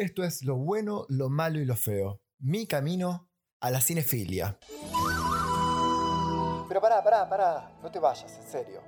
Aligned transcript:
Esto 0.00 0.24
es 0.24 0.44
lo 0.44 0.56
bueno, 0.56 1.04
lo 1.10 1.28
malo 1.28 1.58
y 1.58 1.66
lo 1.66 1.76
feo. 1.76 2.22
Mi 2.38 2.66
camino 2.66 3.28
a 3.60 3.70
la 3.70 3.82
cinefilia. 3.82 4.58
Pero 6.68 6.80
pará, 6.80 7.04
pará, 7.04 7.28
pará. 7.28 7.72
No 7.82 7.90
te 7.90 7.98
vayas, 7.98 8.34
en 8.38 8.48
serio. 8.48 8.80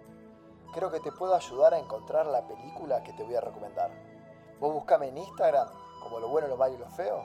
Creo 0.73 0.91
que 0.91 1.01
te 1.01 1.13
puedo 1.13 1.35
ayudar 1.35 1.75
a 1.75 1.79
encontrar 1.79 2.25
la 2.25 2.49
película 2.49 3.03
que 3.03 3.13
te 3.13 3.25
voy 3.25 3.35
a 3.35 3.43
recomendar. 3.43 3.91
Vos 4.59 4.73
buscame 4.73 5.09
en 5.09 5.19
Instagram 5.19 5.69
como 6.03 6.19
lo 6.19 6.31
bueno, 6.31 6.49
lo 6.49 6.57
malo 6.57 6.77
y 6.77 6.79
lo 6.79 6.89
feo 6.89 7.23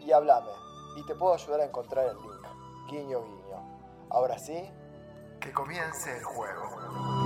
y 0.00 0.10
hablame. 0.10 0.52
Y 0.96 1.04
te 1.04 1.14
puedo 1.14 1.34
ayudar 1.34 1.60
a 1.60 1.64
encontrar 1.66 2.06
el 2.06 2.16
link. 2.16 2.46
Guiño, 2.90 3.22
guiño. 3.24 4.08
Ahora 4.08 4.38
sí, 4.38 4.70
que 5.38 5.52
comience 5.52 6.16
el 6.16 6.24
juego. 6.24 7.17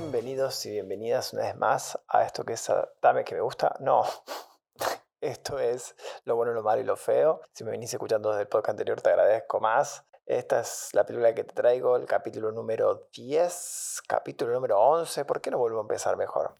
Bienvenidos 0.00 0.64
y 0.64 0.70
bienvenidas 0.70 1.32
una 1.32 1.42
vez 1.42 1.56
más 1.56 1.98
a 2.06 2.22
esto 2.22 2.44
que 2.44 2.52
es 2.52 2.70
Dame 3.02 3.24
que 3.24 3.34
me 3.34 3.40
gusta. 3.40 3.74
No, 3.80 4.04
esto 5.20 5.58
es 5.58 5.96
lo 6.22 6.36
bueno, 6.36 6.52
lo 6.52 6.62
malo 6.62 6.80
y 6.80 6.84
lo 6.84 6.94
feo. 6.94 7.40
Si 7.52 7.64
me 7.64 7.72
venís 7.72 7.92
escuchando 7.92 8.28
desde 8.28 8.42
el 8.42 8.48
podcast 8.48 8.74
anterior 8.78 9.02
te 9.02 9.10
agradezco 9.10 9.58
más. 9.58 10.04
Esta 10.24 10.60
es 10.60 10.90
la 10.92 11.04
película 11.04 11.34
que 11.34 11.42
te 11.42 11.52
traigo, 11.52 11.96
el 11.96 12.06
capítulo 12.06 12.52
número 12.52 13.08
10, 13.12 14.02
capítulo 14.06 14.52
número 14.52 14.78
11. 14.78 15.24
¿Por 15.24 15.40
qué 15.40 15.50
no 15.50 15.58
vuelvo 15.58 15.80
a 15.80 15.82
empezar 15.82 16.16
mejor? 16.16 16.54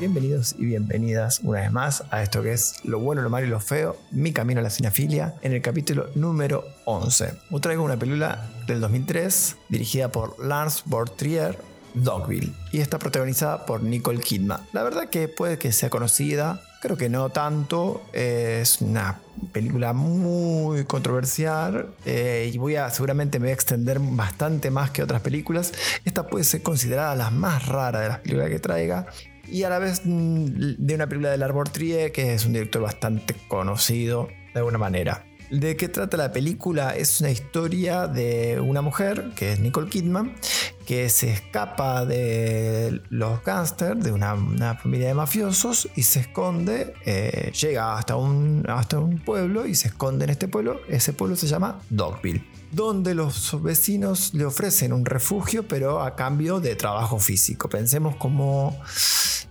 Bienvenidos 0.00 0.54
y 0.58 0.64
bienvenidas 0.64 1.40
una 1.42 1.60
vez 1.60 1.70
más 1.70 2.04
a 2.10 2.22
esto 2.22 2.42
que 2.42 2.52
es 2.52 2.82
Lo 2.84 3.00
bueno, 3.00 3.20
lo 3.20 3.28
malo 3.28 3.46
y 3.46 3.50
lo 3.50 3.60
feo, 3.60 3.98
mi 4.10 4.32
camino 4.32 4.60
a 4.60 4.62
la 4.62 4.70
cinefilia, 4.70 5.34
en 5.42 5.52
el 5.52 5.60
capítulo 5.60 6.08
número 6.14 6.64
11. 6.86 7.34
Os 7.50 7.60
traigo 7.60 7.84
una 7.84 7.98
película 7.98 8.48
del 8.66 8.80
2003 8.80 9.56
dirigida 9.68 10.10
por 10.10 10.42
Lars 10.42 10.84
Bortrier, 10.86 11.58
Dogville, 11.92 12.54
y 12.72 12.80
está 12.80 12.98
protagonizada 12.98 13.66
por 13.66 13.82
Nicole 13.82 14.20
Kidman. 14.20 14.66
La 14.72 14.82
verdad 14.84 15.10
que 15.10 15.28
puede 15.28 15.58
que 15.58 15.70
sea 15.70 15.90
conocida, 15.90 16.62
creo 16.80 16.96
que 16.96 17.10
no 17.10 17.28
tanto, 17.28 18.02
es 18.14 18.80
una 18.80 19.20
película 19.52 19.92
muy 19.92 20.86
controversial 20.86 21.90
eh, 22.06 22.50
y 22.50 22.56
voy 22.56 22.76
a 22.76 22.88
seguramente 22.88 23.38
me 23.38 23.44
voy 23.44 23.50
a 23.50 23.54
extender 23.54 23.98
bastante 24.00 24.70
más 24.70 24.90
que 24.92 25.02
otras 25.02 25.20
películas. 25.20 25.74
Esta 26.06 26.26
puede 26.26 26.44
ser 26.44 26.62
considerada 26.62 27.14
la 27.16 27.30
más 27.30 27.66
rara 27.66 28.00
de 28.00 28.08
las 28.08 28.20
películas 28.20 28.48
que 28.48 28.60
traiga 28.60 29.06
y 29.48 29.62
a 29.64 29.68
la 29.68 29.78
vez 29.78 30.02
mm, 30.04 30.76
de 30.78 30.94
una 30.94 31.06
película 31.06 31.30
del 31.30 31.42
Arbor 31.42 31.68
Trie, 31.68 32.12
que 32.12 32.34
es 32.34 32.46
un 32.46 32.52
director 32.52 32.82
bastante 32.82 33.34
conocido 33.48 34.28
de 34.52 34.60
alguna 34.60 34.78
manera. 34.78 35.24
¿De 35.50 35.76
qué 35.76 35.88
trata 35.88 36.16
la 36.16 36.30
película? 36.30 36.94
Es 36.96 37.20
una 37.20 37.30
historia 37.30 38.06
de 38.06 38.60
una 38.60 38.82
mujer, 38.82 39.30
que 39.34 39.52
es 39.52 39.58
Nicole 39.58 39.88
Kidman, 39.90 40.36
que 40.86 41.08
se 41.08 41.32
escapa 41.32 42.06
de 42.06 43.00
los 43.08 43.42
gángsters, 43.42 44.00
de 44.00 44.12
una, 44.12 44.36
familia 44.80 45.08
de 45.08 45.14
mafiosos, 45.14 45.88
y 45.96 46.04
se 46.04 46.20
esconde, 46.20 46.94
eh, 47.04 47.50
llega 47.60 47.98
hasta 47.98 48.14
un, 48.14 48.64
hasta 48.68 49.00
un 49.00 49.18
pueblo 49.18 49.66
y 49.66 49.74
se 49.74 49.88
esconde 49.88 50.24
en 50.24 50.30
este 50.30 50.46
pueblo. 50.46 50.80
Ese 50.88 51.12
pueblo 51.12 51.34
se 51.34 51.48
llama 51.48 51.80
Dogville 51.90 52.59
donde 52.72 53.14
los 53.14 53.60
vecinos 53.62 54.34
le 54.34 54.44
ofrecen 54.44 54.92
un 54.92 55.04
refugio, 55.04 55.66
pero 55.66 56.02
a 56.02 56.14
cambio 56.16 56.60
de 56.60 56.76
trabajo 56.76 57.18
físico. 57.18 57.68
Pensemos 57.68 58.16
como 58.16 58.78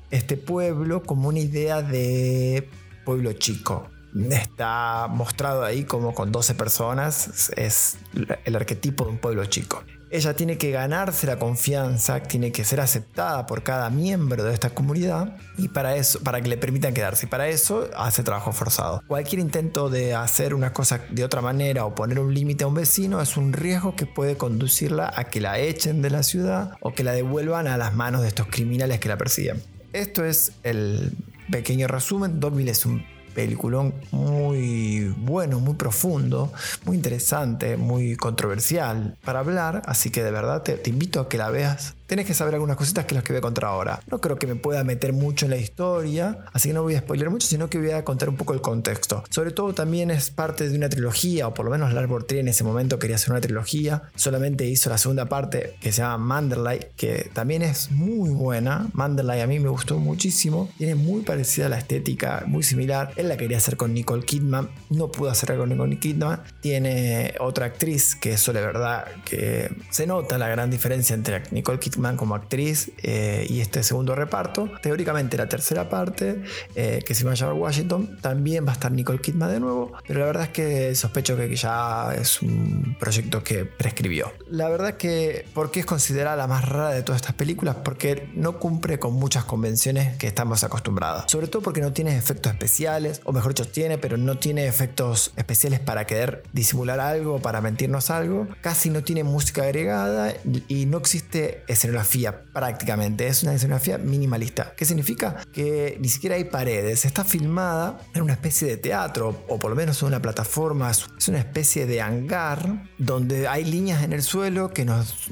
este 0.09 0.37
pueblo 0.37 1.03
como 1.03 1.27
una 1.29 1.39
idea 1.39 1.81
de 1.81 2.69
pueblo 3.05 3.33
chico. 3.33 3.89
Está 4.31 5.07
mostrado 5.09 5.63
ahí 5.63 5.83
como 5.83 6.13
con 6.15 6.31
12 6.31 6.55
personas, 6.55 7.51
es 7.55 7.97
el 8.45 8.55
arquetipo 8.55 9.05
de 9.05 9.11
un 9.11 9.17
pueblo 9.19 9.45
chico. 9.45 9.83
Ella 10.11 10.33
tiene 10.33 10.57
que 10.57 10.71
ganarse 10.71 11.27
la 11.27 11.37
confianza, 11.37 12.21
tiene 12.23 12.51
que 12.51 12.63
ser 12.63 12.79
aceptada 12.79 13.45
por 13.45 13.63
cada 13.63 13.89
miembro 13.89 14.43
de 14.43 14.53
esta 14.53 14.71
comunidad 14.71 15.37
y 15.57 15.67
para 15.67 15.95
eso, 15.95 16.19
para 16.21 16.41
que 16.41 16.49
le 16.49 16.57
permitan 16.57 16.93
quedarse. 16.93 17.27
Y 17.27 17.29
para 17.29 17.47
eso 17.47 17.89
hace 17.95 18.23
trabajo 18.23 18.51
forzado. 18.51 19.03
Cualquier 19.07 19.39
intento 19.39 19.89
de 19.89 20.15
hacer 20.15 20.53
una 20.53 20.73
cosa 20.73 21.01
de 21.11 21.23
otra 21.23 21.41
manera 21.41 21.85
o 21.85 21.93
poner 21.93 22.19
un 22.19 22.33
límite 22.33 22.63
a 22.63 22.67
un 22.67 22.73
vecino 22.73 23.21
es 23.21 23.37
un 23.37 23.53
riesgo 23.53 23.95
que 23.95 24.05
puede 24.05 24.35
conducirla 24.35 25.13
a 25.15 25.25
que 25.25 25.41
la 25.41 25.59
echen 25.59 26.01
de 26.01 26.09
la 26.09 26.23
ciudad 26.23 26.71
o 26.81 26.93
que 26.93 27.03
la 27.03 27.11
devuelvan 27.11 27.67
a 27.67 27.77
las 27.77 27.93
manos 27.93 28.21
de 28.21 28.29
estos 28.29 28.47
criminales 28.47 28.99
que 28.99 29.09
la 29.09 29.17
persiguen. 29.17 29.61
Esto 29.93 30.25
es 30.25 30.53
el 30.63 31.11
pequeño 31.51 31.87
resumen. 31.87 32.39
Dogville 32.39 32.71
es 32.71 32.85
un 32.85 33.03
peliculón 33.33 33.93
muy 34.11 35.13
bueno, 35.17 35.59
muy 35.59 35.75
profundo, 35.75 36.51
muy 36.85 36.97
interesante, 36.97 37.77
muy 37.77 38.15
controversial 38.15 39.17
para 39.23 39.39
hablar, 39.39 39.81
así 39.85 40.09
que 40.09 40.23
de 40.23 40.31
verdad 40.31 40.63
te, 40.63 40.73
te 40.73 40.89
invito 40.89 41.19
a 41.19 41.29
que 41.29 41.37
la 41.37 41.49
veas 41.49 41.95
tenés 42.09 42.25
que 42.25 42.33
saber 42.33 42.55
algunas 42.55 42.75
cositas 42.75 43.05
que 43.05 43.13
las 43.13 43.23
que 43.23 43.33
voy 43.33 43.37
a 43.37 43.41
contar 43.41 43.65
ahora. 43.65 44.01
No 44.09 44.19
creo 44.19 44.37
que 44.39 44.47
me 44.47 44.55
pueda 44.55 44.83
meter 44.83 45.13
mucho 45.13 45.45
en 45.45 45.51
la 45.51 45.57
historia, 45.57 46.39
así 46.51 46.69
que 46.69 46.73
no 46.73 46.81
voy 46.81 46.95
a 46.95 46.99
spoiler 47.01 47.29
mucho, 47.29 47.47
sino 47.47 47.69
que 47.69 47.77
voy 47.77 47.91
a 47.91 48.03
contar 48.03 48.29
un 48.29 48.35
poco 48.35 48.53
el 48.53 48.61
contexto. 48.61 49.23
Sobre 49.29 49.51
todo 49.51 49.75
también 49.75 50.09
es 50.09 50.31
parte 50.31 50.67
de 50.67 50.75
una 50.75 50.89
trilogía, 50.89 51.47
o 51.47 51.53
por 51.53 51.65
lo 51.65 51.71
menos 51.71 51.93
Lars 51.93 52.09
Tree 52.27 52.39
en 52.39 52.47
ese 52.47 52.63
momento 52.63 52.97
quería 52.97 53.17
hacer 53.17 53.29
una 53.29 53.41
trilogía. 53.41 54.01
Solamente 54.15 54.65
hizo 54.65 54.89
la 54.89 54.97
segunda 54.97 55.25
parte 55.25 55.75
que 55.79 55.91
se 55.91 56.01
llama 56.01 56.17
Manderley, 56.17 56.79
que 56.97 57.29
también 57.31 57.61
es 57.61 57.91
muy 57.91 58.31
buena. 58.31 58.87
Manderley 58.93 59.41
a 59.41 59.47
mí 59.47 59.59
me 59.59 59.69
gustó 59.69 59.99
muchísimo. 59.99 60.71
Tiene 60.79 60.95
muy 60.95 61.21
parecida 61.21 61.69
la 61.69 61.77
estética, 61.77 62.43
muy 62.47 62.63
similar. 62.63 63.11
Él 63.17 63.29
la 63.29 63.37
quería 63.37 63.57
hacer 63.57 63.77
con 63.77 63.93
Nicole 63.93 64.25
Kidman, 64.25 64.71
no 64.89 65.11
pudo 65.11 65.29
hacerla 65.29 65.57
con 65.57 65.69
Nicole 65.69 65.99
Kidman. 65.99 66.41
Tiene 66.59 67.35
otra 67.39 67.67
actriz 67.67 68.15
que 68.15 68.33
eso 68.33 68.51
de 68.51 68.61
verdad 68.61 69.05
que 69.25 69.69
se 69.91 70.07
nota 70.07 70.39
la 70.39 70.47
gran 70.47 70.71
diferencia 70.71 71.13
entre 71.13 71.43
Nicole 71.51 71.77
Kidman 71.77 71.98
como 72.17 72.35
actriz 72.35 72.91
eh, 73.03 73.45
y 73.49 73.61
este 73.61 73.83
segundo 73.83 74.15
reparto. 74.15 74.69
Teóricamente 74.81 75.37
la 75.37 75.49
tercera 75.49 75.89
parte, 75.89 76.43
eh, 76.75 77.03
que 77.05 77.13
se 77.13 77.25
va 77.25 77.31
a 77.31 77.35
llamar 77.35 77.55
Washington, 77.55 78.17
también 78.21 78.65
va 78.65 78.71
a 78.71 78.73
estar 78.73 78.91
Nicole 78.91 79.19
Kidman 79.19 79.51
de 79.51 79.59
nuevo, 79.59 79.91
pero 80.07 80.21
la 80.21 80.25
verdad 80.25 80.43
es 80.43 80.49
que 80.49 80.95
sospecho 80.95 81.35
que 81.35 81.55
ya 81.55 82.13
es 82.13 82.41
un 82.41 82.95
proyecto 82.99 83.43
que 83.43 83.65
prescribió. 83.65 84.31
La 84.49 84.69
verdad 84.69 84.95
que, 84.95 85.45
¿por 85.53 85.71
qué 85.71 85.81
es 85.81 85.85
considerada 85.85 86.35
la 86.35 86.47
más 86.47 86.67
rara 86.67 86.91
de 86.91 87.03
todas 87.03 87.21
estas 87.21 87.35
películas? 87.35 87.77
Porque 87.83 88.29
no 88.33 88.59
cumple 88.59 88.99
con 88.99 89.13
muchas 89.13 89.43
convenciones 89.45 90.17
que 90.17 90.27
estamos 90.27 90.63
acostumbrados. 90.63 91.25
Sobre 91.27 91.47
todo 91.47 91.61
porque 91.61 91.81
no 91.81 91.93
tiene 91.93 92.17
efectos 92.17 92.53
especiales, 92.53 93.21
o 93.25 93.31
mejor 93.31 93.53
dicho, 93.53 93.67
tiene, 93.67 93.97
pero 93.97 94.17
no 94.17 94.37
tiene 94.37 94.67
efectos 94.67 95.33
especiales 95.35 95.79
para 95.79 96.05
querer 96.05 96.43
disimular 96.53 96.99
algo, 96.99 97.39
para 97.39 97.61
mentirnos 97.61 98.09
algo. 98.09 98.47
Casi 98.61 98.89
no 98.89 99.03
tiene 99.03 99.23
música 99.23 99.63
agregada 99.63 100.33
y 100.67 100.85
no 100.85 100.97
existe 100.97 101.63
ese 101.67 101.88
escenografía 101.89 102.43
prácticamente, 102.53 103.27
es 103.27 103.43
una 103.43 103.53
escenografía 103.53 103.97
minimalista. 103.97 104.73
¿Qué 104.75 104.85
significa? 104.85 105.37
Que 105.51 105.97
ni 105.99 106.09
siquiera 106.09 106.35
hay 106.35 106.45
paredes, 106.45 107.05
está 107.05 107.23
filmada 107.23 107.99
en 108.13 108.21
una 108.21 108.33
especie 108.33 108.67
de 108.67 108.77
teatro 108.77 109.43
o 109.47 109.59
por 109.59 109.71
lo 109.71 109.75
menos 109.75 110.01
en 110.01 110.09
una 110.09 110.21
plataforma, 110.21 110.91
es 110.91 111.27
una 111.27 111.39
especie 111.39 111.85
de 111.85 112.01
hangar 112.01 112.89
donde 112.97 113.47
hay 113.47 113.65
líneas 113.65 114.03
en 114.03 114.13
el 114.13 114.21
suelo 114.21 114.71
que 114.73 114.85
nos, 114.85 115.29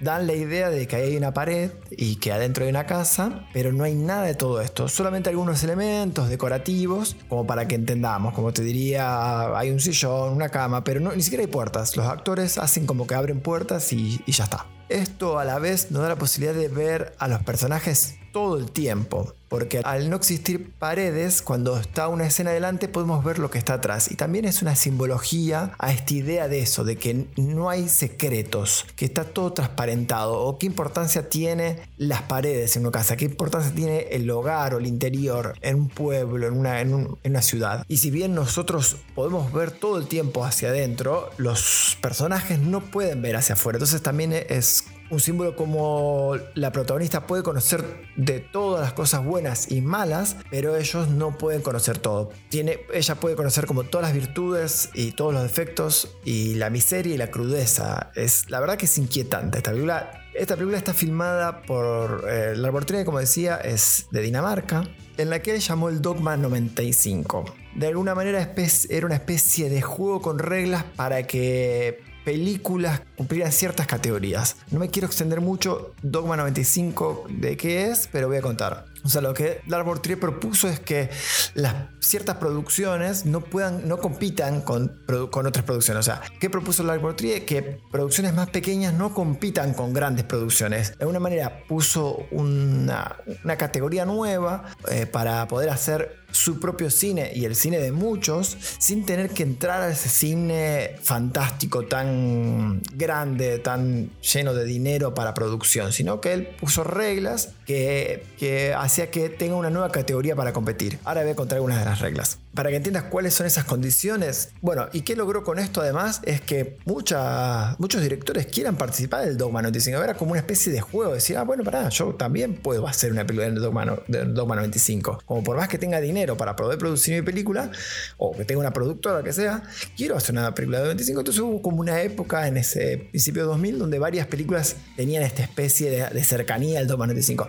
dan 0.00 0.26
la 0.26 0.34
idea 0.34 0.68
de 0.68 0.88
que 0.88 0.96
hay 0.96 1.16
una 1.16 1.32
pared 1.32 1.70
y 1.90 2.16
que 2.16 2.32
adentro 2.32 2.64
hay 2.64 2.70
una 2.70 2.86
casa, 2.86 3.46
pero 3.52 3.72
no 3.72 3.84
hay 3.84 3.94
nada 3.94 4.24
de 4.24 4.34
todo 4.34 4.60
esto, 4.60 4.88
solamente 4.88 5.30
algunos 5.30 5.62
elementos 5.62 6.28
decorativos, 6.28 7.16
como 7.28 7.46
para 7.46 7.68
que 7.68 7.76
entendamos, 7.76 8.34
como 8.34 8.52
te 8.52 8.62
diría, 8.62 9.56
hay 9.56 9.70
un 9.70 9.78
sillón, 9.78 10.32
una 10.32 10.48
cama, 10.48 10.82
pero 10.82 10.98
no, 10.98 11.12
ni 11.12 11.22
siquiera 11.22 11.42
hay 11.42 11.50
puertas, 11.50 11.96
los 11.96 12.06
actores 12.06 12.58
hacen 12.58 12.84
como 12.84 13.06
que 13.06 13.14
abren 13.14 13.40
puertas 13.40 13.92
y 13.92 14.20
ya 14.26 14.44
está. 14.44 14.66
Esto 14.92 15.38
a 15.38 15.46
la 15.46 15.58
vez 15.58 15.90
nos 15.90 16.02
da 16.02 16.10
la 16.10 16.16
posibilidad 16.16 16.52
de 16.52 16.68
ver 16.68 17.14
a 17.18 17.26
los 17.26 17.42
personajes 17.42 18.16
todo 18.32 18.58
el 18.58 18.70
tiempo, 18.70 19.34
porque 19.48 19.82
al 19.84 20.08
no 20.08 20.16
existir 20.16 20.72
paredes, 20.78 21.42
cuando 21.42 21.78
está 21.78 22.08
una 22.08 22.26
escena 22.26 22.50
adelante 22.50 22.88
podemos 22.88 23.22
ver 23.22 23.38
lo 23.38 23.50
que 23.50 23.58
está 23.58 23.74
atrás. 23.74 24.10
Y 24.10 24.16
también 24.16 24.46
es 24.46 24.62
una 24.62 24.74
simbología 24.74 25.72
a 25.78 25.92
esta 25.92 26.14
idea 26.14 26.48
de 26.48 26.60
eso, 26.60 26.84
de 26.84 26.96
que 26.96 27.26
no 27.36 27.68
hay 27.68 27.88
secretos, 27.88 28.86
que 28.96 29.04
está 29.04 29.24
todo 29.24 29.52
transparentado, 29.52 30.40
o 30.40 30.58
qué 30.58 30.66
importancia 30.66 31.28
tiene 31.28 31.80
las 31.98 32.22
paredes 32.22 32.76
en 32.76 32.82
una 32.82 32.92
casa, 32.92 33.16
qué 33.16 33.26
importancia 33.26 33.74
tiene 33.74 34.08
el 34.10 34.28
hogar 34.30 34.74
o 34.74 34.78
el 34.78 34.86
interior 34.86 35.54
en 35.60 35.76
un 35.76 35.88
pueblo, 35.88 36.46
en 36.46 36.54
una, 36.54 36.80
en 36.80 37.08
una 37.22 37.42
ciudad. 37.42 37.84
Y 37.88 37.98
si 37.98 38.10
bien 38.10 38.34
nosotros 38.34 38.96
podemos 39.14 39.52
ver 39.52 39.70
todo 39.70 39.98
el 39.98 40.06
tiempo 40.06 40.44
hacia 40.44 40.70
adentro, 40.70 41.30
los 41.36 41.98
personajes 42.00 42.58
no 42.58 42.80
pueden 42.80 43.20
ver 43.20 43.36
hacia 43.36 43.54
afuera. 43.54 43.76
Entonces 43.76 44.02
también 44.02 44.32
es 44.32 44.81
un 45.12 45.20
símbolo 45.20 45.54
como 45.54 46.36
la 46.54 46.72
protagonista 46.72 47.26
puede 47.26 47.42
conocer 47.42 47.84
de 48.16 48.40
todas 48.40 48.80
las 48.80 48.94
cosas 48.94 49.22
buenas 49.22 49.70
y 49.70 49.82
malas, 49.82 50.36
pero 50.50 50.74
ellos 50.74 51.08
no 51.08 51.36
pueden 51.36 51.60
conocer 51.60 51.98
todo. 51.98 52.30
Tiene, 52.48 52.80
ella 52.94 53.14
puede 53.16 53.36
conocer 53.36 53.66
como 53.66 53.84
todas 53.84 54.06
las 54.06 54.14
virtudes 54.14 54.88
y 54.94 55.12
todos 55.12 55.34
los 55.34 55.42
defectos 55.42 56.16
y 56.24 56.54
la 56.54 56.70
miseria 56.70 57.14
y 57.14 57.18
la 57.18 57.30
crudeza. 57.30 58.10
Es, 58.14 58.48
la 58.48 58.58
verdad 58.60 58.78
que 58.78 58.86
es 58.86 58.96
inquietante. 58.96 59.58
Esta 59.58 59.72
película 59.72 60.24
Esta 60.32 60.54
película 60.54 60.78
está 60.78 60.94
filmada 60.94 61.60
por 61.60 62.24
eh, 62.26 62.54
la 62.56 62.62
laboratorio, 62.62 63.04
como 63.04 63.18
decía, 63.18 63.56
es 63.56 64.06
de 64.12 64.22
Dinamarca, 64.22 64.88
en 65.18 65.28
la 65.28 65.40
que 65.40 65.54
él 65.54 65.60
llamó 65.60 65.90
el 65.90 66.00
Dogma 66.00 66.38
95. 66.38 67.44
De 67.74 67.88
alguna 67.88 68.14
manera 68.14 68.54
era 68.88 69.06
una 69.06 69.16
especie 69.16 69.68
de 69.68 69.82
juego 69.82 70.22
con 70.22 70.38
reglas 70.38 70.84
para 70.96 71.26
que 71.26 72.11
películas 72.24 73.02
cumplieran 73.16 73.52
ciertas 73.52 73.86
categorías. 73.86 74.56
No 74.70 74.78
me 74.78 74.88
quiero 74.88 75.06
extender 75.06 75.40
mucho, 75.40 75.94
Dogma 76.02 76.36
95 76.36 77.26
de 77.28 77.56
qué 77.56 77.90
es, 77.90 78.08
pero 78.10 78.28
voy 78.28 78.38
a 78.38 78.42
contar. 78.42 78.86
O 79.04 79.08
sea, 79.08 79.20
lo 79.20 79.34
que 79.34 79.60
Larbor 79.66 79.98
Trier 80.00 80.20
propuso 80.20 80.68
es 80.68 80.78
que 80.78 81.10
las 81.54 81.74
ciertas 82.00 82.36
producciones 82.36 83.26
no 83.26 83.40
puedan, 83.40 83.88
no 83.88 83.98
compitan 83.98 84.60
con, 84.60 85.00
con 85.30 85.46
otras 85.46 85.64
producciones. 85.64 86.00
O 86.00 86.02
sea, 86.04 86.22
¿qué 86.38 86.48
propuso 86.48 86.84
Larbor 86.84 87.16
Trier? 87.16 87.44
Que 87.44 87.80
producciones 87.90 88.32
más 88.32 88.50
pequeñas 88.50 88.94
no 88.94 89.12
compitan 89.12 89.74
con 89.74 89.92
grandes 89.92 90.24
producciones. 90.24 90.96
De 90.98 91.04
alguna 91.04 91.18
manera 91.18 91.64
puso 91.66 92.26
una, 92.30 93.16
una 93.44 93.56
categoría 93.56 94.04
nueva 94.04 94.64
eh, 94.88 95.06
para 95.06 95.48
poder 95.48 95.70
hacer 95.70 96.21
su 96.32 96.58
propio 96.58 96.90
cine 96.90 97.30
y 97.34 97.44
el 97.44 97.54
cine 97.54 97.78
de 97.78 97.92
muchos 97.92 98.56
sin 98.78 99.06
tener 99.06 99.30
que 99.30 99.42
entrar 99.42 99.82
a 99.82 99.90
ese 99.90 100.08
cine 100.08 100.96
fantástico 101.02 101.86
tan 101.86 102.82
grande, 102.94 103.58
tan 103.58 104.10
lleno 104.20 104.54
de 104.54 104.64
dinero 104.64 105.14
para 105.14 105.34
producción, 105.34 105.92
sino 105.92 106.20
que 106.20 106.32
él 106.32 106.48
puso 106.60 106.84
reglas 106.84 107.50
que, 107.66 108.24
que 108.38 108.74
hacía 108.74 109.10
que 109.10 109.28
tenga 109.28 109.56
una 109.56 109.70
nueva 109.70 109.90
categoría 109.90 110.36
para 110.36 110.52
competir. 110.52 110.98
Ahora 111.04 111.22
voy 111.22 111.32
a 111.32 111.36
contar 111.36 111.56
algunas 111.56 111.78
de 111.78 111.84
las 111.84 112.00
reglas 112.00 112.38
para 112.54 112.70
que 112.70 112.76
entiendas 112.76 113.04
cuáles 113.04 113.34
son 113.34 113.46
esas 113.46 113.64
condiciones. 113.64 114.50
Bueno, 114.60 114.88
¿y 114.92 115.02
qué 115.02 115.16
logró 115.16 115.42
con 115.42 115.58
esto 115.58 115.80
además? 115.80 116.20
Es 116.24 116.40
que 116.40 116.78
muchos 116.84 118.02
directores 118.02 118.46
quieran 118.46 118.76
participar 118.76 119.24
del 119.24 119.36
Dogma 119.36 119.62
95. 119.62 120.02
Era 120.02 120.14
como 120.14 120.32
una 120.32 120.40
especie 120.40 120.72
de 120.72 120.80
juego. 120.80 121.14
Decir, 121.14 121.36
ah, 121.36 121.44
bueno, 121.44 121.64
pará, 121.64 121.88
yo 121.88 122.14
también 122.14 122.54
puedo 122.54 122.86
hacer 122.86 123.12
una 123.12 123.26
película 123.26 123.46
del 123.46 123.60
Dogma, 123.60 123.96
del 124.06 124.34
Dogma 124.34 124.56
95. 124.56 125.22
Como 125.24 125.42
por 125.42 125.56
más 125.56 125.68
que 125.68 125.78
tenga 125.78 126.00
dinero 126.00 126.36
para 126.36 126.54
poder 126.56 126.78
producir 126.78 127.14
mi 127.14 127.22
película, 127.22 127.70
o 128.18 128.36
que 128.36 128.44
tenga 128.44 128.60
una 128.60 128.72
productora, 128.72 129.22
que 129.22 129.32
sea, 129.32 129.62
quiero 129.96 130.16
hacer 130.16 130.34
una 130.34 130.54
película 130.54 130.78
de 130.78 130.84
95. 130.84 131.20
Entonces 131.20 131.42
hubo 131.42 131.62
como 131.62 131.80
una 131.80 132.02
época 132.02 132.46
en 132.46 132.58
ese 132.58 133.08
principio 133.10 133.42
de 133.42 133.48
2000 133.48 133.78
donde 133.78 133.98
varias 133.98 134.26
películas 134.26 134.76
tenían 134.96 135.22
esta 135.22 135.42
especie 135.42 135.90
de, 135.90 136.08
de 136.08 136.24
cercanía 136.24 136.80
al 136.80 136.86
Dogma 136.86 137.06
95. 137.06 137.48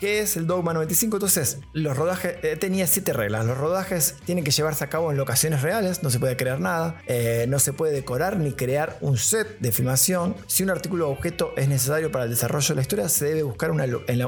¿Qué 0.00 0.20
es 0.20 0.36
el 0.36 0.46
Dogma 0.46 0.72
95? 0.72 1.16
Entonces, 1.16 1.58
los 1.72 1.96
rodajes, 1.96 2.36
eh, 2.42 2.56
tenía 2.56 2.86
siete 2.86 3.12
reglas. 3.12 3.46
Los 3.46 3.56
rodajes 3.56 4.16
tienen 4.24 4.44
que 4.44 4.50
llevarse 4.50 4.84
a 4.84 4.88
cabo 4.88 5.10
en 5.10 5.16
locaciones 5.16 5.62
reales, 5.62 6.02
no 6.02 6.10
se 6.10 6.18
puede 6.18 6.36
crear 6.36 6.60
nada, 6.60 7.00
eh, 7.06 7.46
no 7.48 7.58
se 7.58 7.72
puede 7.72 7.92
decorar 7.92 8.36
ni 8.36 8.52
crear 8.52 8.98
un 9.00 9.16
set 9.16 9.58
de 9.60 9.72
filmación. 9.72 10.36
Si 10.46 10.62
un 10.62 10.70
artículo 10.70 11.08
o 11.08 11.12
objeto 11.12 11.52
es 11.56 11.68
necesario 11.68 12.10
para 12.10 12.24
el 12.24 12.30
desarrollo 12.30 12.68
de 12.68 12.74
la 12.74 12.82
historia, 12.82 13.08
se 13.08 13.26
debe 13.26 13.42
buscar 13.42 13.70
una, 13.70 13.86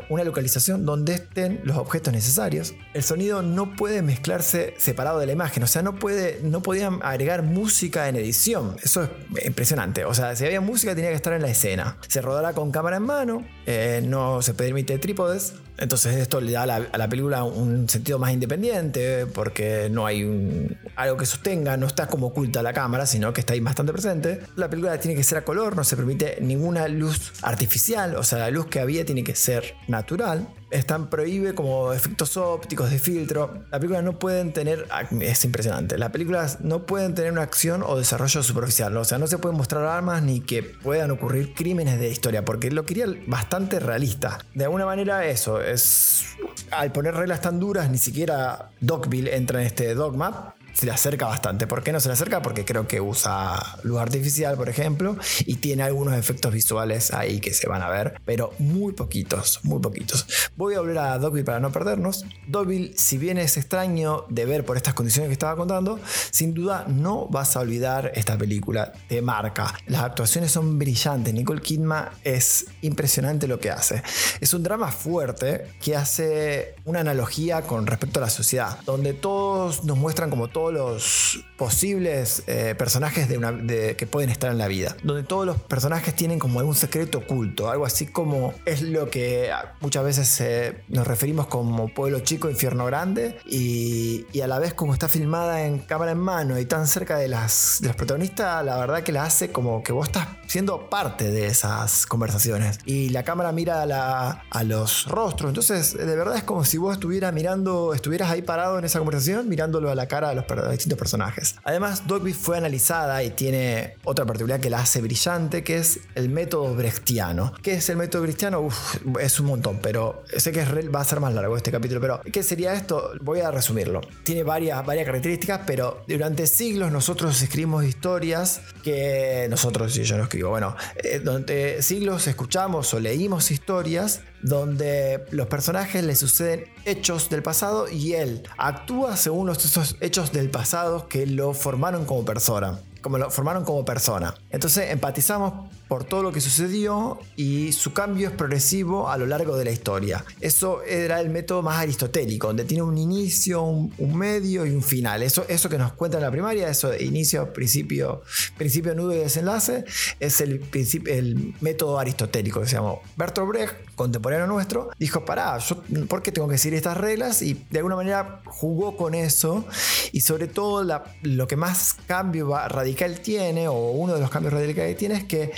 una 0.08 0.24
localización 0.24 0.84
donde 0.86 1.14
estén 1.14 1.60
los 1.64 1.76
objetos 1.76 2.12
necesarios. 2.12 2.74
El 2.94 3.02
sonido 3.02 3.42
no 3.42 3.74
puede 3.76 4.02
mezclarse 4.02 4.74
separado 4.78 5.18
de 5.18 5.26
la 5.26 5.32
imagen, 5.32 5.62
o 5.62 5.66
sea, 5.66 5.82
no, 5.82 5.98
puede, 5.98 6.40
no 6.42 6.62
podían 6.62 7.00
agregar 7.02 7.42
música 7.42 8.08
en 8.08 8.16
edición. 8.16 8.76
Eso 8.82 9.08
es 9.36 9.46
impresionante. 9.46 10.04
O 10.04 10.14
sea, 10.14 10.34
si 10.36 10.44
había 10.44 10.60
música 10.60 10.94
tenía 10.94 11.10
que 11.10 11.16
estar 11.16 11.32
en 11.32 11.42
la 11.42 11.48
escena. 11.48 11.96
Se 12.08 12.20
rodará 12.20 12.52
con 12.52 12.70
cámara 12.70 12.96
en 12.96 13.02
mano, 13.02 13.46
eh, 13.66 14.02
no 14.04 14.42
se 14.42 14.54
permite 14.54 14.98
trípodes, 14.98 15.54
entonces 15.78 16.17
esto 16.17 16.40
le 16.40 16.52
da 16.52 16.62
a 16.62 16.99
la, 16.99 17.08
película 17.08 17.44
un 17.44 17.88
sentido 17.88 18.19
más 18.19 18.32
independiente 18.32 19.26
porque 19.26 19.88
no 19.90 20.06
hay 20.06 20.76
algo 20.96 21.17
que 21.17 21.26
sostenga, 21.26 21.76
no 21.76 21.87
está 21.87 22.06
como 22.06 22.28
oculta 22.28 22.62
la 22.62 22.73
cámara, 22.73 23.06
sino 23.06 23.32
que 23.32 23.40
está 23.40 23.52
ahí 23.52 23.61
bastante 23.61 23.93
presente. 23.93 24.40
La 24.56 24.69
película 24.69 24.99
tiene 24.99 25.17
que 25.17 25.23
ser 25.23 25.38
a 25.38 25.44
color, 25.44 25.76
no 25.76 25.84
se 25.84 25.96
permite 25.96 26.38
ninguna 26.40 26.88
luz 26.88 27.32
artificial, 27.43 28.17
o 28.17 28.25
sea, 28.25 28.38
la 28.38 28.50
luz 28.50 28.67
que 28.67 28.81
había 28.81 29.05
tiene 29.05 29.23
que 29.23 29.34
ser 29.34 29.75
natural 29.88 30.49
están 30.70 31.08
prohíbe 31.08 31.54
como 31.54 31.92
efectos 31.92 32.36
ópticos 32.36 32.90
de 32.90 32.98
filtro. 32.98 33.64
Las 33.70 33.80
películas 33.80 34.04
no 34.04 34.18
pueden 34.18 34.52
tener, 34.52 34.86
es 35.20 35.44
impresionante, 35.44 35.98
las 35.98 36.10
películas 36.10 36.60
no 36.60 36.86
pueden 36.86 37.14
tener 37.14 37.32
una 37.32 37.42
acción 37.42 37.82
o 37.84 37.96
desarrollo 37.96 38.42
superficial, 38.42 38.96
o 38.96 39.04
sea, 39.04 39.18
no 39.18 39.26
se 39.26 39.38
pueden 39.38 39.56
mostrar 39.56 39.84
armas 39.84 40.22
ni 40.22 40.40
que 40.40 40.62
puedan 40.62 41.10
ocurrir 41.10 41.54
crímenes 41.54 41.98
de 41.98 42.10
historia, 42.10 42.44
porque 42.44 42.70
lo 42.70 42.84
quería 42.84 43.06
bastante 43.26 43.80
realista. 43.80 44.38
De 44.54 44.64
alguna 44.64 44.86
manera 44.86 45.26
eso, 45.26 45.60
es 45.60 46.24
al 46.70 46.92
poner 46.92 47.14
reglas 47.14 47.40
tan 47.40 47.60
duras, 47.60 47.90
ni 47.90 47.98
siquiera 47.98 48.70
Dogville 48.80 49.34
entra 49.36 49.60
en 49.60 49.66
este 49.66 49.94
dogma, 49.94 50.54
se 50.76 50.87
le 50.87 50.93
acerca 50.93 51.26
bastante. 51.26 51.67
¿Por 51.67 51.82
qué 51.82 51.93
no 51.93 52.00
se 52.00 52.08
le 52.08 52.14
acerca? 52.14 52.43
Porque 52.43 52.64
creo 52.64 52.87
que 52.87 53.00
usa 53.00 53.78
luz 53.82 53.99
artificial, 53.99 54.56
por 54.56 54.69
ejemplo, 54.69 55.17
y 55.46 55.56
tiene 55.56 55.82
algunos 55.84 56.14
efectos 56.14 56.52
visuales 56.52 57.12
ahí 57.12 57.40
que 57.40 57.55
se 57.55 57.69
van 57.69 57.82
a 57.82 57.88
ver, 57.88 58.20
pero 58.25 58.52
muy 58.58 58.93
poquitos, 58.93 59.61
muy 59.62 59.81
poquitos. 59.81 60.26
Voy 60.56 60.75
a 60.75 60.81
volver 60.81 60.99
a 60.99 61.19
Dogville 61.19 61.44
para 61.44 61.61
no 61.61 61.73
perdernos. 61.73 62.25
Dogville, 62.46 62.93
si 62.96 63.17
bien 63.17 63.38
es 63.38 63.56
extraño 63.56 64.26
de 64.28 64.44
ver 64.44 64.64
por 64.64 64.76
estas 64.76 64.94
condiciones 64.94 65.28
que 65.28 65.32
estaba 65.32 65.56
contando, 65.56 65.99
sin 66.31 66.52
duda 66.52 66.84
no 66.87 67.26
vas 67.28 67.56
a 67.56 67.61
olvidar 67.61 68.12
esta 68.14 68.37
película. 68.37 68.93
de 69.08 69.23
marca. 69.23 69.75
Las 69.87 70.02
actuaciones 70.02 70.52
son 70.52 70.78
brillantes. 70.78 71.32
Nicole 71.32 71.61
Kidman 71.61 72.08
es 72.25 72.67
impresionante 72.82 73.46
lo 73.46 73.58
que 73.58 73.70
hace. 73.70 74.02
Es 74.40 74.52
un 74.55 74.62
drama 74.62 74.90
fuerte 74.90 75.67
que 75.81 75.96
hace 75.96 76.75
una 76.84 77.00
analogía 77.00 77.62
con 77.62 77.87
respecto 77.87 78.20
a 78.20 78.23
la 78.23 78.31
sociedad, 78.31 78.78
donde 78.84 79.14
todos 79.14 79.84
nos 79.84 79.96
muestran 79.96 80.31
como 80.31 80.49
todos 80.49 80.65
los 80.72 81.44
posibles 81.56 82.42
eh, 82.46 82.74
personajes 82.76 83.26
que 83.26 84.06
pueden 84.06 84.30
estar 84.30 84.50
en 84.50 84.58
la 84.58 84.68
vida, 84.68 84.96
donde 85.02 85.22
todos 85.22 85.46
los 85.46 85.60
personajes 85.60 86.14
tienen 86.14 86.38
como 86.38 86.60
algún 86.60 86.74
secreto 86.74 87.18
oculto, 87.18 87.70
algo 87.70 87.86
así 87.86 88.06
como 88.06 88.54
es 88.64 88.82
lo 88.82 89.10
que 89.10 89.50
muchas 89.80 90.04
veces 90.04 90.40
eh, 90.40 90.84
nos 90.88 91.06
referimos 91.06 91.46
como 91.46 91.88
pueblo 91.88 92.20
chico, 92.20 92.50
infierno 92.50 92.84
grande, 92.86 93.38
y, 93.46 94.26
a 94.40 94.46
la 94.46 94.60
vez 94.60 94.74
como 94.74 94.92
está 94.92 95.08
filmada 95.08 95.64
en 95.64 95.78
cámara 95.80 96.12
en 96.12 96.18
mano 96.18 96.56
y 96.58 96.66
tan 96.66 96.86
cerca 96.86 97.16
de, 97.16 97.26
las, 97.26 97.80
protagonistas, 97.96 98.64
la 98.64 98.76
verdad 98.76 99.02
que 99.02 99.10
la 99.10 99.24
hace 99.24 99.50
como 99.50 99.82
que 99.82 99.92
vos 99.92 100.06
estás 100.06 100.28
siendo 100.46 100.88
parte 100.88 101.32
de 101.32 101.46
esas 101.46 102.06
conversaciones. 102.06 102.78
Y 102.84 103.08
la 103.08 103.24
cámara 103.24 103.50
mira 103.50 103.82
a, 103.82 104.42
a 104.48 104.62
los 104.62 105.06
rostros, 105.06 105.48
entonces 105.48 105.96
de 105.96 106.16
verdad 106.16 106.36
es 106.36 106.44
como 106.44 106.64
si 106.64 106.76
vos 106.76 106.92
estuvieras 106.92 107.32
mirando, 107.32 107.92
estuvieras 107.92 108.30
ahí 108.30 108.42
parado 108.42 108.78
en 108.78 108.84
esa 108.84 108.98
conversación, 109.00 109.48
mirándolo 109.48 109.90
a 109.90 109.94
la 109.94 110.06
cara 110.06 110.28
de 110.28 110.36
los 110.36 110.44
distintos 110.70 110.98
personajes. 110.98 111.56
Además, 111.64 112.06
Dogby 112.06 112.32
fue 112.32 112.58
analizada 112.58 113.22
y 113.22 113.30
tiene 113.30 113.96
otra 114.04 114.24
particularidad 114.24 114.62
que 114.62 114.70
la 114.70 114.80
hace 114.80 115.00
brillante, 115.00 115.62
que 115.62 115.78
es 115.78 116.00
el 116.14 116.28
método 116.28 116.74
brechtiano. 116.74 117.52
¿Qué 117.62 117.74
es 117.74 117.88
el 117.88 117.96
método 117.96 118.22
brechtiano? 118.22 118.60
Uf, 118.60 118.96
es 119.20 119.40
un 119.40 119.46
montón, 119.46 119.78
pero 119.82 120.24
sé 120.36 120.52
que 120.52 120.64
va 120.64 121.00
a 121.00 121.04
ser 121.04 121.20
más 121.20 121.34
largo 121.34 121.56
este 121.56 121.70
capítulo, 121.70 122.00
pero 122.00 122.20
¿qué 122.32 122.42
sería 122.42 122.74
esto? 122.74 123.12
Voy 123.20 123.40
a 123.40 123.50
resumirlo. 123.50 124.00
Tiene 124.22 124.42
varias, 124.42 124.84
varias 124.84 125.06
características, 125.06 125.60
pero 125.66 126.04
durante 126.06 126.46
siglos 126.46 126.92
nosotros 126.92 127.40
escribimos 127.42 127.84
historias 127.84 128.60
que 128.82 129.46
nosotros, 129.50 129.92
si 129.92 130.04
yo 130.04 130.16
no 130.16 130.24
escribo, 130.24 130.50
bueno, 130.50 130.76
eh, 131.02 131.20
durante 131.22 131.82
siglos 131.82 132.26
escuchamos 132.26 132.92
o 132.94 133.00
leímos 133.00 133.50
historias 133.50 134.20
donde 134.43 135.25
los 135.31 135.47
personajes 135.47 136.05
le 136.05 136.14
suceden 136.14 136.64
hechos 136.85 137.28
del 137.31 137.43
pasado 137.43 137.88
y 137.88 138.14
él 138.14 138.43
actúa 138.59 139.16
según 139.16 139.47
los, 139.47 139.64
esos 139.64 139.97
hechos 140.00 140.33
del 140.33 140.50
pasado 140.50 141.09
que 141.09 141.26
lo 141.26 141.55
formaron 141.55 142.05
como 142.05 142.25
persona 142.25 142.81
como 143.06 143.18
lo 143.18 143.30
formaron 143.30 143.64
como 143.64 143.84
persona. 143.84 144.34
Entonces 144.50 144.90
empatizamos 144.90 145.70
por 145.86 146.02
todo 146.02 146.25
lo 146.25 146.32
que 146.32 146.40
sucedió 146.40 147.20
y 147.36 147.70
su 147.72 147.92
cambio 147.92 148.30
es 148.30 148.34
progresivo 148.34 149.08
a 149.08 149.16
lo 149.16 149.26
largo 149.26 149.56
de 149.56 149.64
la 149.64 149.70
historia. 149.70 150.25
Eso 150.40 150.82
era 150.82 151.20
el 151.20 151.30
método 151.30 151.62
más 151.62 151.78
aristotélico, 151.78 152.48
donde 152.48 152.64
tiene 152.64 152.82
un 152.82 152.98
inicio, 152.98 153.62
un, 153.62 154.16
medio 154.16 154.66
y 154.66 154.70
un 154.70 154.82
final. 154.82 155.22
Eso, 155.22 155.44
eso 155.48 155.68
que 155.68 155.78
nos 155.78 155.92
cuenta 155.92 156.16
en 156.16 156.25
la 156.25 156.32
primaria, 156.32 156.68
eso 156.68 156.88
de 156.88 157.04
inicio, 157.04 157.52
principio, 157.52 158.22
principio, 158.56 158.92
nudo 158.96 159.14
y 159.14 159.18
desenlace, 159.18 159.84
es 160.18 160.40
el, 160.40 160.64
el 161.06 161.54
método 161.60 162.00
aristotélico 162.00 162.60
que 162.60 162.66
se 162.66 162.75
llamó. 162.75 163.02
Bertolt 163.14 163.48
Brecht, 163.48 163.75
contemporáneo 163.94 164.48
nuestro, 164.48 164.90
dijo, 164.98 165.25
pará, 165.25 165.58
yo, 165.58 165.80
¿por 166.08 166.25
qué 166.25 166.32
tengo 166.32 166.48
que 166.48 166.58
seguir 166.58 166.78
estas 166.78 166.96
reglas? 166.96 167.40
Y 167.42 167.54
de 167.70 167.78
alguna 167.78 167.94
manera 167.94 168.40
jugó 168.46 168.96
con 168.96 169.14
eso 169.14 169.64
y 170.10 170.22
sobre 170.22 170.48
todo 170.48 170.82
lo 171.22 171.46
que 171.46 171.54
más 171.54 171.94
cambio 172.08 172.48
radical 172.96 173.20
tiene, 173.20 173.68
o 173.68 173.90
uno 173.90 174.14
de 174.14 174.20
los 174.20 174.30
cambios 174.30 174.54
radicales 174.54 174.94
que 174.94 174.98
tiene, 174.98 175.14
es 175.16 175.24
que 175.24 175.52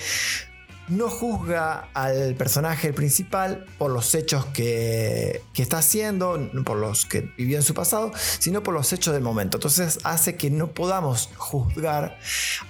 no 0.89 1.11
juzga 1.11 1.91
al 1.93 2.35
personaje 2.35 2.95
principal 2.95 3.67
por 3.77 3.91
los 3.91 4.15
hechos 4.15 4.47
que, 4.47 5.43
está 5.55 5.79
haciendo, 5.79 6.51
por 6.65 6.79
los 6.79 7.05
que 7.05 7.31
vivió 7.37 7.59
en 7.59 7.63
su 7.63 7.75
pasado, 7.75 8.11
sino 8.39 8.63
por 8.63 8.73
los 8.73 8.91
hechos 8.95 9.13
del 9.13 9.23
momento. 9.23 9.59
Entonces 9.59 9.99
hace 10.05 10.37
que 10.37 10.51
no 10.51 10.69
podamos 10.69 11.29
juzgar 11.37 12.19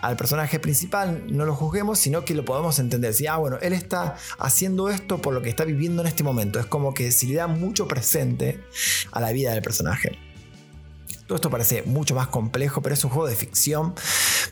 al 0.00 0.16
personaje 0.16 0.58
principal, 0.58 1.22
no 1.28 1.44
lo 1.44 1.54
juzguemos, 1.54 2.00
sino 2.00 2.24
que 2.24 2.34
lo 2.34 2.44
podamos 2.44 2.80
entender. 2.80 3.14
Si, 3.14 3.28
ah, 3.28 3.36
bueno, 3.36 3.58
él 3.62 3.72
está 3.72 4.16
haciendo 4.40 4.88
esto 4.88 5.22
por 5.22 5.32
lo 5.32 5.40
que 5.40 5.48
está 5.48 5.64
viviendo 5.64 6.02
en 6.02 6.08
este 6.08 6.24
momento. 6.24 6.58
Es 6.58 6.66
como 6.66 6.94
que 6.94 7.12
si 7.12 7.28
le 7.28 7.36
da 7.36 7.46
mucho 7.46 7.86
presente 7.86 8.60
a 9.12 9.20
la 9.20 9.30
vida 9.30 9.52
del 9.52 9.62
personaje. 9.62 10.18
Todo 11.28 11.36
esto 11.36 11.50
parece 11.50 11.82
mucho 11.82 12.14
más 12.14 12.28
complejo, 12.28 12.80
pero 12.80 12.94
es 12.94 13.04
un 13.04 13.10
juego 13.10 13.28
de 13.28 13.36
ficción, 13.36 13.94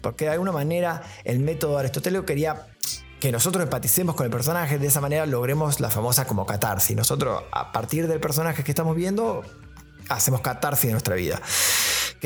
porque 0.07 0.27
de 0.27 0.31
alguna 0.31 0.53
manera 0.53 1.03
el 1.25 1.41
método 1.41 1.79
aristotélico 1.79 2.25
quería 2.25 2.69
que 3.19 3.33
nosotros 3.33 3.65
empaticemos 3.65 4.15
con 4.15 4.25
el 4.25 4.31
personaje, 4.31 4.79
de 4.79 4.87
esa 4.87 5.01
manera 5.01 5.27
logremos 5.27 5.81
la 5.81 5.91
famosa 5.91 6.29
como 6.29 6.47
catarsis. 6.47 6.97
Nosotros, 6.97 7.43
a 7.51 7.73
partir 7.73 8.07
del 8.07 8.21
personaje 8.21 8.63
que 8.63 8.71
estamos 8.71 8.95
viendo, 8.95 9.43
hacemos 10.09 10.43
catarsis 10.43 10.87
de 10.87 10.93
nuestra 10.93 11.17
vida 11.17 11.41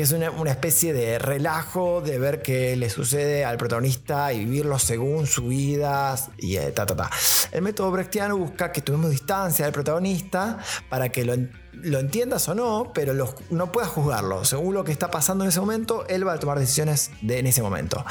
es 0.01 0.11
una, 0.11 0.31
especie 0.51 0.93
de 0.93 1.19
relajo 1.19 2.01
de 2.01 2.19
ver 2.19 2.41
qué 2.41 2.75
le 2.75 2.89
sucede 2.89 3.45
al 3.45 3.57
protagonista 3.57 4.33
y 4.33 4.39
vivirlo 4.45 4.79
según 4.79 5.27
su 5.27 5.47
vida 5.47 6.15
y 6.37 6.57
eh, 6.57 6.71
ta, 6.71 6.85
ta, 6.85 6.95
ta. 6.95 7.09
El 7.51 7.61
método 7.61 7.91
brechtiano 7.91 8.37
busca 8.37 8.71
que 8.71 8.81
tomemos 8.81 9.11
distancia 9.11 9.65
del 9.65 9.73
protagonista 9.73 10.57
para 10.89 11.09
que 11.09 11.25
lo, 11.25 11.35
lo 11.73 11.99
entiendas 11.99 12.47
o 12.49 12.55
no, 12.55 12.91
pero 12.93 13.13
no 13.49 13.71
puedas 13.71 13.89
juzgarlo. 13.89 14.45
Según 14.45 14.73
lo 14.73 14.83
que 14.83 14.91
está 14.91 15.11
pasando 15.11 15.43
en 15.43 15.49
ese 15.49 15.59
momento, 15.59 16.05
él 16.07 16.27
va 16.27 16.33
a 16.33 16.39
tomar 16.39 16.59
decisiones 16.59 17.11
de, 17.21 17.39
en 17.39 17.47
ese 17.47 17.61
momento. 17.61 18.03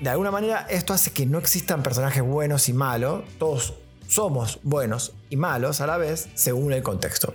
De 0.00 0.10
alguna 0.10 0.30
manera, 0.30 0.66
esto 0.68 0.92
hace 0.92 1.12
que 1.12 1.26
no 1.26 1.38
existan 1.38 1.82
personajes 1.82 2.22
buenos 2.22 2.68
y 2.68 2.72
malos. 2.72 3.22
Todos 3.38 3.74
somos 4.06 4.60
buenos 4.62 5.12
y 5.30 5.36
malos 5.36 5.80
a 5.80 5.86
la 5.86 5.96
vez, 5.96 6.28
según 6.34 6.72
el 6.72 6.82
contexto. 6.82 7.34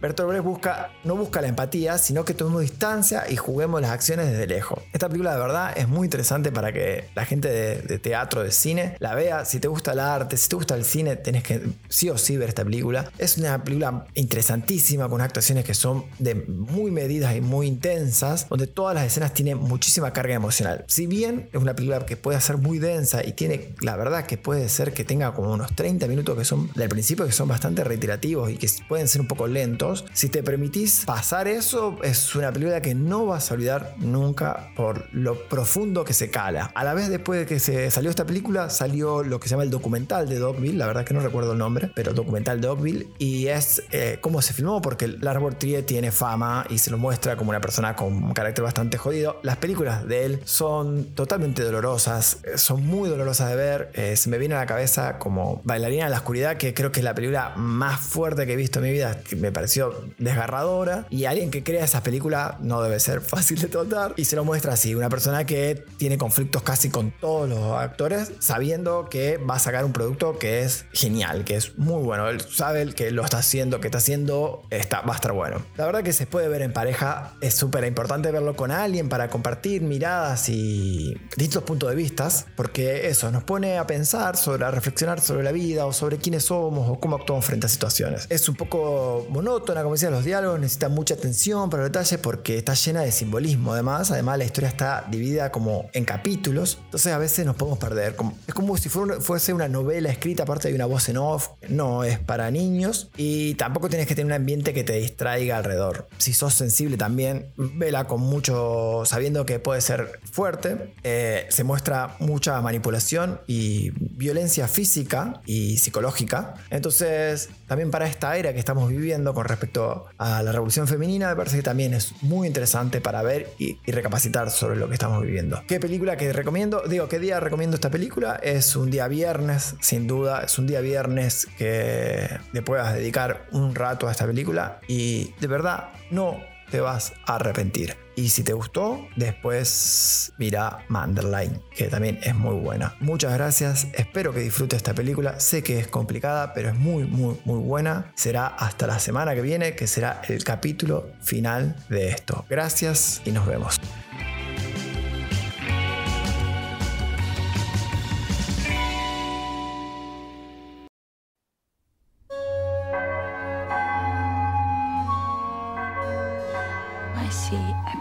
Bertolt 0.00 0.28
Brecht 0.28 0.44
busca, 0.44 0.90
no 1.04 1.16
busca 1.16 1.40
la 1.40 1.48
empatía, 1.48 1.98
sino 1.98 2.24
que 2.24 2.34
tomemos 2.34 2.62
distancia 2.62 3.24
y 3.28 3.36
juguemos 3.36 3.80
las 3.80 3.90
acciones 3.90 4.30
desde 4.30 4.46
lejos. 4.46 4.80
Esta 4.92 5.08
película 5.08 5.34
de 5.34 5.40
verdad 5.40 5.72
es 5.76 5.88
muy 5.88 6.06
interesante 6.06 6.52
para 6.52 6.72
que 6.72 7.08
la 7.14 7.24
gente 7.24 7.48
de, 7.48 7.98
teatro, 7.98 8.42
de 8.42 8.50
cine, 8.50 8.96
la 8.98 9.14
vea. 9.14 9.44
Si 9.44 9.60
te 9.60 9.68
gusta 9.68 9.92
el 9.92 10.00
arte, 10.00 10.36
si 10.36 10.48
te 10.48 10.56
gusta 10.56 10.74
el 10.74 10.84
cine, 10.84 11.16
tenés 11.16 11.42
que 11.42 11.62
sí 11.88 12.10
o 12.10 12.18
sí 12.18 12.36
ver 12.36 12.48
esta 12.48 12.64
película. 12.64 13.10
Es 13.18 13.38
una 13.38 13.62
película 13.62 14.06
interesantísima 14.14 15.08
con 15.08 15.20
actuaciones 15.20 15.64
que 15.64 15.74
son 15.74 16.04
de 16.18 16.34
muy 16.34 16.90
medidas 16.90 17.34
y 17.36 17.40
muy 17.40 17.66
intensas, 17.66 18.48
donde 18.48 18.66
todas 18.66 18.94
las 18.94 19.06
escenas 19.06 19.32
tienen 19.34 19.58
muchísima 19.58 20.12
carga 20.12 20.34
emocional. 20.34 20.84
Si 20.88 21.06
bien 21.06 21.48
es 21.52 21.60
una 21.60 21.74
película 21.74 22.04
que 22.06 22.16
puede 22.16 22.40
ser 22.40 22.58
muy 22.58 22.78
densa 22.78 23.24
y 23.24 23.32
tiene, 23.32 23.74
la 23.80 23.96
verdad 23.96 24.26
que 24.26 24.36
puede 24.36 24.68
ser 24.68 24.92
que 24.92 25.04
tenga 25.04 25.34
como 25.34 25.52
unos 25.52 25.74
30 25.74 26.06
minutos 26.06 26.36
que 26.36 26.44
son 26.44 26.70
del 26.74 26.88
principio 26.88 27.26
que 27.26 27.32
son 27.32 27.48
bastante 27.48 27.84
reiterativos 27.84 28.50
y 28.50 28.56
que 28.56 28.68
pueden 28.88 29.08
ser 29.08 29.20
un 29.20 29.28
poco 29.28 29.46
lentos, 29.46 29.93
si 30.12 30.28
te 30.28 30.42
permitís 30.42 31.04
pasar 31.04 31.48
eso, 31.48 31.96
es 32.02 32.34
una 32.34 32.52
película 32.52 32.80
que 32.80 32.94
no 32.94 33.26
vas 33.26 33.50
a 33.50 33.54
olvidar 33.54 33.94
nunca 33.98 34.70
por 34.74 35.06
lo 35.12 35.48
profundo 35.48 36.04
que 36.04 36.12
se 36.12 36.30
cala. 36.30 36.70
A 36.74 36.84
la 36.84 36.94
vez, 36.94 37.08
después 37.08 37.40
de 37.40 37.46
que 37.46 37.60
se 37.60 37.90
salió 37.90 38.10
esta 38.10 38.26
película, 38.26 38.70
salió 38.70 39.22
lo 39.22 39.38
que 39.40 39.48
se 39.48 39.52
llama 39.52 39.64
el 39.64 39.70
documental 39.70 40.28
de 40.28 40.38
Dogville, 40.38 40.76
la 40.76 40.86
verdad 40.86 41.04
que 41.04 41.14
no 41.14 41.20
recuerdo 41.20 41.52
el 41.52 41.58
nombre, 41.58 41.90
pero 41.94 42.12
documental 42.12 42.60
de 42.60 42.68
Dogville, 42.68 43.08
y 43.18 43.46
es 43.48 43.82
eh, 43.90 44.18
cómo 44.20 44.42
se 44.42 44.52
filmó, 44.52 44.80
porque 44.80 45.08
Lars 45.08 45.40
Trier 45.58 45.84
tiene 45.84 46.10
fama 46.10 46.66
y 46.70 46.78
se 46.78 46.90
lo 46.90 46.98
muestra 46.98 47.36
como 47.36 47.50
una 47.50 47.60
persona 47.60 47.94
con 47.94 48.12
un 48.12 48.32
carácter 48.32 48.64
bastante 48.64 48.96
jodido. 48.96 49.40
Las 49.42 49.58
películas 49.58 50.06
de 50.06 50.24
él 50.24 50.40
son 50.44 51.14
totalmente 51.14 51.62
dolorosas, 51.62 52.38
eh, 52.44 52.56
son 52.56 52.84
muy 52.86 53.08
dolorosas 53.08 53.50
de 53.50 53.56
ver. 53.56 53.90
Eh, 53.94 54.16
se 54.16 54.30
me 54.30 54.38
viene 54.38 54.54
a 54.54 54.58
la 54.58 54.66
cabeza 54.66 55.18
como 55.18 55.60
Bailarina 55.64 56.04
en 56.04 56.10
la 56.10 56.18
Oscuridad, 56.18 56.56
que 56.56 56.72
creo 56.72 56.92
que 56.92 57.00
es 57.00 57.04
la 57.04 57.14
película 57.14 57.52
más 57.56 58.00
fuerte 58.00 58.46
que 58.46 58.54
he 58.54 58.56
visto 58.56 58.78
en 58.78 58.86
mi 58.86 58.92
vida, 58.92 59.18
me 59.36 59.52
pareció 59.52 59.73
desgarradora 60.18 61.06
y 61.10 61.24
alguien 61.24 61.50
que 61.50 61.62
crea 61.62 61.84
esas 61.84 62.02
películas 62.02 62.60
no 62.60 62.82
debe 62.82 63.00
ser 63.00 63.20
fácil 63.20 63.60
de 63.60 63.68
tratar 63.68 64.14
y 64.16 64.24
se 64.24 64.36
lo 64.36 64.44
muestra 64.44 64.74
así, 64.74 64.94
una 64.94 65.08
persona 65.08 65.44
que 65.44 65.84
tiene 65.96 66.18
conflictos 66.18 66.62
casi 66.62 66.90
con 66.90 67.10
todos 67.12 67.48
los 67.48 67.72
actores 67.78 68.32
sabiendo 68.38 69.08
que 69.08 69.38
va 69.38 69.56
a 69.56 69.58
sacar 69.58 69.84
un 69.84 69.92
producto 69.92 70.38
que 70.38 70.62
es 70.62 70.86
genial, 70.92 71.44
que 71.44 71.56
es 71.56 71.78
muy 71.78 72.02
bueno, 72.02 72.28
él 72.28 72.40
sabe 72.40 72.92
que 72.94 73.10
lo 73.10 73.24
está 73.24 73.38
haciendo, 73.38 73.80
que 73.80 73.88
está 73.88 73.98
haciendo, 73.98 74.62
está, 74.70 75.00
va 75.02 75.12
a 75.12 75.16
estar 75.16 75.32
bueno. 75.32 75.64
La 75.76 75.86
verdad 75.86 76.02
que 76.02 76.12
se 76.12 76.26
puede 76.26 76.48
ver 76.48 76.62
en 76.62 76.72
pareja, 76.72 77.32
es 77.40 77.54
súper 77.54 77.84
importante 77.84 78.30
verlo 78.30 78.56
con 78.56 78.70
alguien 78.70 79.08
para 79.08 79.28
compartir 79.28 79.82
miradas 79.82 80.48
y 80.48 81.14
distintos 81.36 81.62
puntos 81.64 81.90
de 81.90 81.96
vista, 81.96 82.28
porque 82.56 83.08
eso 83.08 83.30
nos 83.30 83.44
pone 83.44 83.76
a 83.78 83.86
pensar 83.86 84.36
sobre, 84.36 84.64
a 84.64 84.70
reflexionar 84.70 85.20
sobre 85.20 85.42
la 85.42 85.52
vida 85.52 85.86
o 85.86 85.92
sobre 85.92 86.18
quiénes 86.18 86.44
somos 86.44 86.88
o 86.88 86.98
cómo 87.00 87.16
actuamos 87.16 87.44
frente 87.44 87.66
a 87.66 87.68
situaciones. 87.68 88.26
Es 88.30 88.48
un 88.48 88.54
poco 88.54 89.26
monótono 89.30 89.63
como 89.64 89.92
decía, 89.92 90.10
los 90.10 90.24
diálogos 90.24 90.60
necesitan 90.60 90.92
mucha 90.92 91.14
atención 91.14 91.70
para 91.70 91.82
los 91.82 91.92
detalles 91.92 92.18
porque 92.20 92.58
está 92.58 92.74
llena 92.74 93.02
de 93.02 93.12
simbolismo. 93.12 93.72
Además, 93.72 94.10
además 94.10 94.38
la 94.38 94.44
historia 94.44 94.68
está 94.68 95.06
dividida 95.10 95.50
como 95.50 95.88
en 95.92 96.04
capítulos, 96.04 96.78
entonces 96.84 97.12
a 97.12 97.18
veces 97.18 97.46
nos 97.46 97.56
podemos 97.56 97.78
perder. 97.78 98.16
es 98.46 98.54
como 98.54 98.76
si 98.76 98.88
fuese 98.88 99.52
una 99.52 99.68
novela 99.68 100.10
escrita, 100.10 100.44
aparte 100.44 100.68
de 100.68 100.74
una 100.74 100.86
voz 100.86 101.08
en 101.08 101.16
off. 101.16 101.50
No 101.68 102.04
es 102.04 102.18
para 102.18 102.50
niños 102.50 103.10
y 103.16 103.54
tampoco 103.54 103.88
tienes 103.88 104.06
que 104.06 104.14
tener 104.14 104.26
un 104.26 104.32
ambiente 104.32 104.74
que 104.74 104.84
te 104.84 104.94
distraiga 104.94 105.56
alrededor. 105.56 106.08
Si 106.18 106.34
sos 106.34 106.54
sensible 106.54 106.96
también, 106.96 107.46
vela 107.56 108.04
con 108.04 108.20
mucho, 108.20 109.02
sabiendo 109.06 109.46
que 109.46 109.58
puede 109.58 109.80
ser 109.80 110.20
fuerte. 110.30 110.92
Eh, 111.02 111.46
se 111.48 111.64
muestra 111.64 112.16
mucha 112.18 112.60
manipulación 112.60 113.40
y 113.46 113.90
violencia 113.96 114.68
física 114.68 115.40
y 115.46 115.78
psicológica. 115.78 116.54
Entonces, 116.70 117.48
también 117.66 117.90
para 117.90 118.06
esta 118.06 118.36
era 118.36 118.52
que 118.52 118.58
estamos 118.58 118.88
viviendo 118.88 119.34
con 119.34 119.44
respecto 119.54 120.06
a 120.18 120.42
la 120.42 120.52
revolución 120.52 120.86
femenina, 120.86 121.28
me 121.28 121.36
parece 121.36 121.56
que 121.56 121.62
también 121.62 121.94
es 121.94 122.22
muy 122.22 122.46
interesante 122.46 123.00
para 123.00 123.22
ver 123.22 123.52
y, 123.58 123.78
recapacitar 123.86 124.50
sobre 124.50 124.76
lo 124.76 124.88
que 124.88 124.94
estamos 124.94 125.22
viviendo. 125.22 125.62
¿Qué 125.68 125.78
película 125.78 126.16
que 126.16 126.32
recomiendo? 126.32 126.82
Digo, 126.88 127.08
¿qué 127.08 127.18
día 127.18 127.38
recomiendo 127.40 127.76
esta 127.76 127.90
película? 127.90 128.40
Es 128.42 128.74
un 128.76 128.90
día 128.90 129.06
viernes, 129.08 129.76
sin 129.80 130.06
duda, 130.06 130.42
es 130.42 130.58
un 130.58 130.66
día 130.66 130.80
viernes 130.80 131.46
que 131.56 132.28
le 132.52 132.62
puedas 132.62 132.94
dedicar 132.94 133.46
un 133.52 133.74
rato 133.74 134.08
a 134.08 134.10
esta 134.10 134.26
película 134.26 134.80
y 134.88 135.32
de 135.40 135.46
verdad 135.46 135.90
no 136.10 136.40
te 136.70 136.80
vas 136.80 137.12
a 137.26 137.36
arrepentir. 137.36 138.03
Y 138.16 138.28
si 138.28 138.42
te 138.42 138.52
gustó, 138.52 139.08
después 139.16 140.32
mira 140.38 140.84
Manderline, 140.88 141.60
que 141.74 141.88
también 141.88 142.18
es 142.22 142.34
muy 142.34 142.54
buena. 142.54 142.96
Muchas 143.00 143.32
gracias, 143.34 143.88
espero 143.94 144.32
que 144.32 144.40
disfrutes 144.40 144.76
esta 144.78 144.94
película. 144.94 145.40
Sé 145.40 145.62
que 145.62 145.78
es 145.78 145.88
complicada, 145.88 146.52
pero 146.54 146.68
es 146.68 146.74
muy, 146.76 147.04
muy, 147.04 147.36
muy 147.44 147.58
buena. 147.58 148.12
Será 148.14 148.46
hasta 148.46 148.86
la 148.86 148.98
semana 148.98 149.34
que 149.34 149.42
viene, 149.42 149.74
que 149.74 149.86
será 149.86 150.22
el 150.28 150.44
capítulo 150.44 151.10
final 151.22 151.76
de 151.88 152.08
esto. 152.08 152.44
Gracias 152.48 153.20
y 153.24 153.32
nos 153.32 153.46
vemos. 153.46 153.80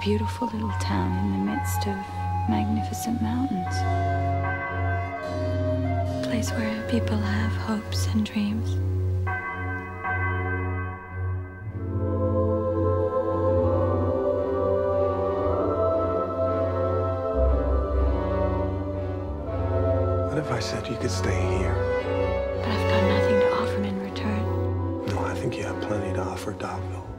Beautiful 0.04 0.48
little 0.48 0.74
town 0.82 1.18
in 1.18 1.32
the 1.32 1.52
midst 1.52 1.88
of 1.88 1.96
magnificent 2.50 3.22
mountains. 3.22 3.74
A 6.18 6.22
place 6.26 6.52
where 6.52 6.86
people 6.90 7.16
have 7.16 7.54
hopes 7.54 8.08
and 8.08 8.26
dreams. 8.26 8.76
What 20.28 20.38
if 20.38 20.52
I 20.52 20.60
said 20.60 20.86
you 20.90 20.98
could 20.98 21.12
stay 21.12 21.42
here? 21.60 21.76
But 22.58 22.68
I've 22.68 22.90
got 22.92 23.04
nothing 23.08 23.40
to 23.40 23.54
offer 23.54 23.84
in 23.84 24.02
return. 24.02 25.06
No, 25.06 25.20
I 25.20 25.34
think 25.34 25.56
you 25.56 25.64
have 25.64 25.80
plenty 25.82 26.12
to 26.14 26.22
offer 26.22 26.52
Dogville. 26.52 27.12